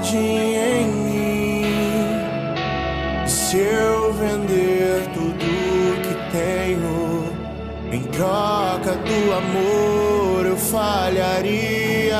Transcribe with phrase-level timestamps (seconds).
[0.00, 1.64] o jardim em mim.
[3.26, 5.46] Se eu vender tudo
[6.02, 7.24] que tenho
[7.92, 12.18] em troca do amor, eu falharia.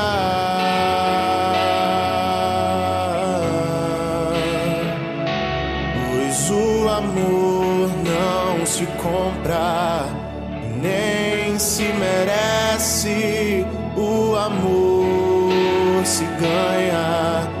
[8.63, 10.05] se compra,
[10.81, 13.65] nem se merece.
[13.97, 17.60] O amor se ganha,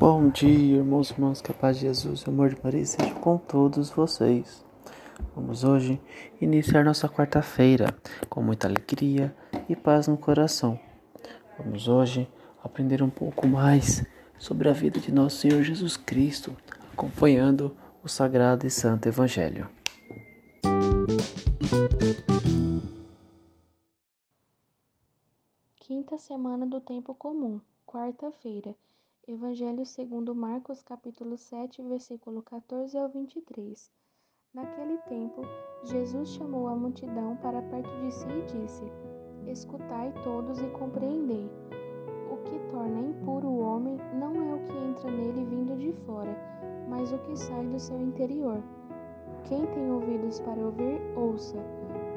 [0.00, 2.86] Bom dia, irmãos e irmãs, que a paz de Jesus e o amor de Maria
[2.86, 4.64] seja com todos vocês.
[5.36, 6.00] Vamos hoje
[6.40, 7.94] iniciar nossa quarta-feira
[8.30, 9.36] com muita alegria
[9.68, 10.80] e paz no coração.
[11.58, 12.26] Vamos hoje
[12.64, 14.02] aprender um pouco mais
[14.38, 16.56] sobre a vida de nosso Senhor Jesus Cristo,
[16.94, 19.68] acompanhando o Sagrado e Santo Evangelho.
[25.76, 28.74] Quinta semana do tempo comum, quarta-feira.
[29.28, 33.92] Evangelho segundo Marcos, capítulo 7, versículo 14 ao 23.
[34.52, 35.42] Naquele tempo,
[35.84, 38.82] Jesus chamou a multidão para perto de si e disse:
[39.46, 41.48] Escutai todos e compreendei.
[42.32, 46.34] O que torna impuro o homem não é o que entra nele vindo de fora,
[46.88, 48.60] mas o que sai do seu interior.
[49.44, 51.58] Quem tem ouvidos para ouvir, ouça.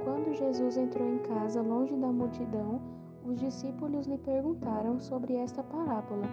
[0.06, 2.82] Quando Jesus entrou em casa, longe da multidão,
[3.26, 6.28] os discípulos lhe perguntaram sobre esta parábola.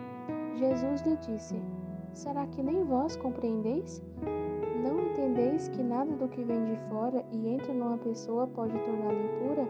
[0.56, 1.56] Jesus lhe disse:
[2.12, 4.03] Será que nem vós compreendeis?
[4.83, 9.12] Não entendeis que nada do que vem de fora e entra numa pessoa pode torná-la
[9.12, 9.69] impura?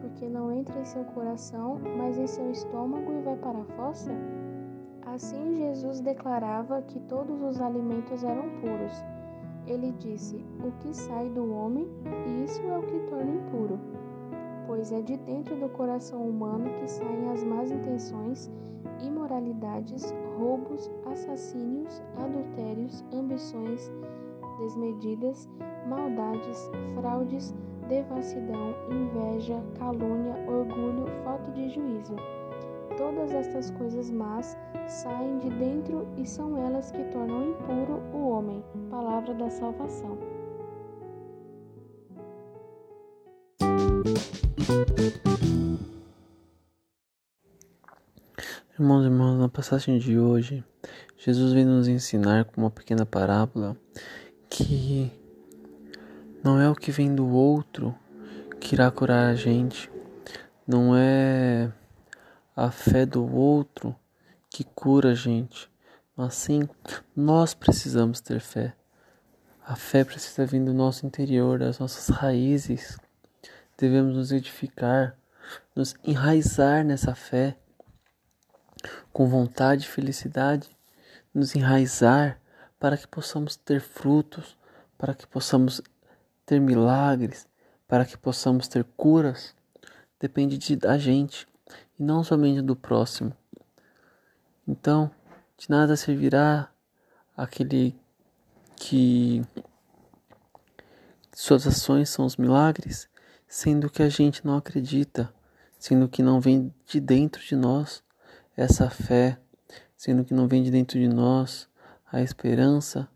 [0.00, 4.10] Porque não entra em seu coração, mas em seu estômago e vai para a fossa?
[5.06, 9.04] Assim Jesus declarava que todos os alimentos eram puros.
[9.66, 11.86] Ele disse: O que sai do homem,
[12.44, 13.78] isso é o que torna impuro.
[14.66, 18.50] Pois é de dentro do coração humano que saem as más intenções,
[19.00, 23.90] imoralidades, roubos, assassínios, adultérios, ambições
[24.58, 25.48] desmedidas,
[25.88, 27.54] maldades, fraudes,
[27.88, 32.16] devassidão, inveja, calúnia, orgulho, falta de juízo.
[32.96, 34.56] Todas estas coisas más
[34.88, 38.62] saem de dentro e são elas que tornam impuro o homem.
[38.90, 40.18] Palavra da salvação.
[48.78, 50.64] Irmãos e irmãs, na passagem de hoje,
[51.16, 53.76] Jesus vem nos ensinar com uma pequena parábola
[54.48, 55.10] que
[56.44, 57.92] não é o que vem do outro
[58.60, 59.90] que irá curar a gente,
[60.64, 61.72] não é
[62.54, 63.96] a fé do outro
[64.48, 65.68] que cura a gente.
[66.16, 66.68] Mas sim,
[67.16, 68.76] nós precisamos ter fé.
[69.66, 72.96] A fé precisa vir do nosso interior, das nossas raízes.
[73.76, 75.18] Devemos nos edificar,
[75.74, 77.56] nos enraizar nessa fé
[79.12, 80.68] com vontade e felicidade,
[81.34, 82.40] nos enraizar
[82.78, 84.56] para que possamos ter frutos,
[84.96, 85.80] para que possamos
[86.46, 87.46] ter milagres,
[87.86, 89.54] para que possamos ter curas.
[90.20, 91.46] Depende de, da gente
[91.98, 93.32] e não somente do próximo.
[94.66, 95.10] Então,
[95.56, 96.70] de nada servirá
[97.36, 97.98] aquele
[98.76, 99.42] que
[101.34, 103.08] suas ações são os milagres,
[103.46, 105.32] sendo que a gente não acredita,
[105.78, 108.02] sendo que não vem de dentro de nós
[108.58, 109.38] essa fé,
[109.96, 111.68] sendo que não vem de dentro de nós
[112.10, 113.08] a esperança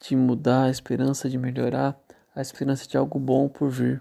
[0.00, 1.98] de mudar, a esperança de melhorar,
[2.32, 4.00] a esperança de algo bom por vir.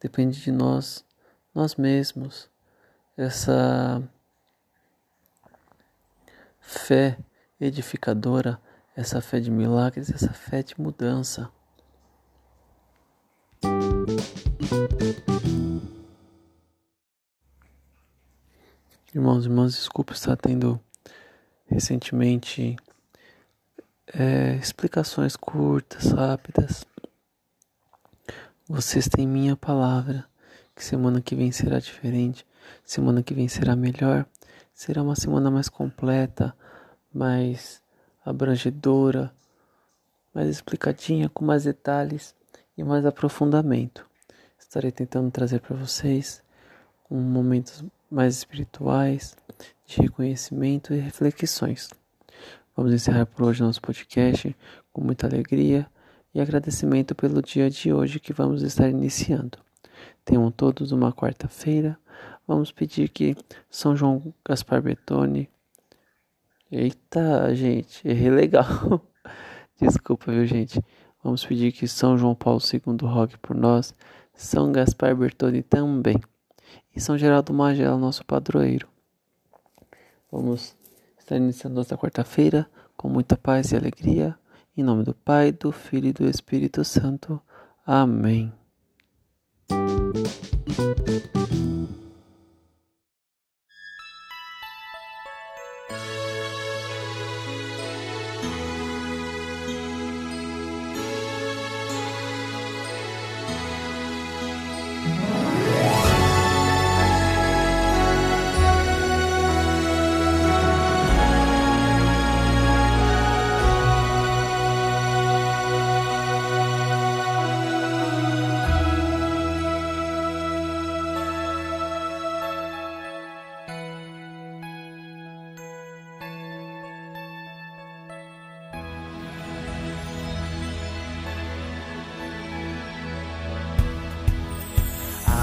[0.00, 1.04] Depende de nós,
[1.52, 2.48] nós mesmos
[3.16, 4.00] essa
[6.60, 7.18] fé
[7.60, 8.60] edificadora,
[8.94, 11.50] essa fé de milagres, essa fé de mudança.
[19.18, 20.80] Irmãos e irmãs, desculpa estar tendo
[21.66, 22.76] recentemente
[24.14, 26.86] é, explicações curtas, rápidas.
[28.68, 30.24] Vocês têm minha palavra
[30.72, 32.46] que semana que vem será diferente.
[32.84, 34.24] Semana que vem será melhor.
[34.72, 36.54] Será uma semana mais completa,
[37.12, 37.82] mais
[38.24, 39.34] abrangedora,
[40.32, 42.36] mais explicadinha, com mais detalhes
[42.76, 44.08] e mais aprofundamento.
[44.60, 46.40] estarei tentando trazer para vocês
[47.10, 49.36] um momentos mais espirituais,
[49.86, 51.90] de reconhecimento e reflexões.
[52.76, 54.56] Vamos encerrar por hoje nosso podcast
[54.92, 55.86] com muita alegria
[56.34, 59.58] e agradecimento pelo dia de hoje que vamos estar iniciando.
[60.24, 61.98] Tenham todos uma quarta-feira.
[62.46, 63.36] Vamos pedir que
[63.68, 65.48] São João Gaspar Betoni.
[66.70, 68.66] Eita, gente, errei legal.
[69.80, 70.82] Desculpa, viu, gente?
[71.22, 73.94] Vamos pedir que São João Paulo II rogue por nós,
[74.34, 76.16] São Gaspar Bertoni também,
[76.98, 78.88] e São Geraldo Magela, nosso padroeiro.
[80.32, 80.76] Vamos
[81.16, 84.36] estar iniciando nossa quarta-feira com muita paz e alegria,
[84.76, 87.40] em nome do Pai, do Filho e do Espírito Santo.
[87.86, 88.52] Amém.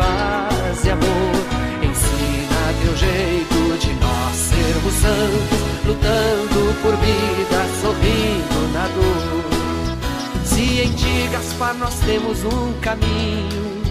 [0.00, 1.34] paz e amor.
[1.82, 9.50] Ensina teu jeito de nós sermos santos, lutando por vida, sorrindo na dor.
[10.44, 13.82] Se em ti, Gaspar, nós temos um caminho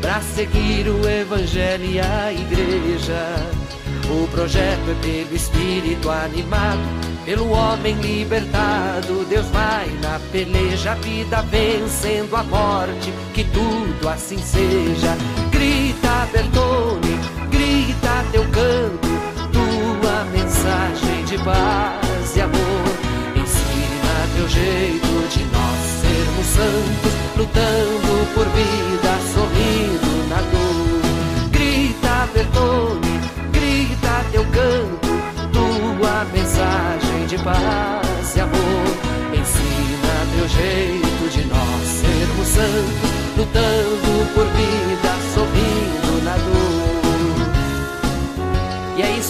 [0.00, 3.22] para seguir o Evangelho e a Igreja.
[4.10, 6.80] O projeto é pelo espírito animado,
[7.24, 9.24] pelo homem libertado.
[9.26, 15.16] Deus vai na peleja, a vida vencendo a morte, que tudo assim seja.
[16.12, 17.18] Grita, Bertone,
[17.50, 19.08] grita teu canto,
[19.50, 22.84] tua mensagem de paz e amor.
[23.34, 31.50] Ensina teu jeito de nós sermos santos, lutando por vida, sorrindo na dor.
[31.50, 35.08] Grita, Bertone, grita teu canto,
[35.50, 38.84] tua mensagem de paz e amor.
[39.32, 45.21] Ensina teu jeito de nós sermos santos, lutando por vida,